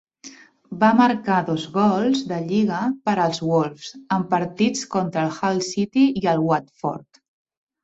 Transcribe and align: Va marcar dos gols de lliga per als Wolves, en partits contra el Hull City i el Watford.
Va 0.83 0.87
marcar 1.01 1.35
dos 1.49 1.65
gols 1.75 2.23
de 2.31 2.39
lliga 2.47 2.79
per 3.11 3.15
als 3.27 3.41
Wolves, 3.51 3.93
en 4.17 4.27
partits 4.33 4.89
contra 4.97 5.29
el 5.29 5.39
Hull 5.39 5.63
City 5.69 6.09
i 6.25 6.27
el 6.35 6.45
Watford. 6.51 7.25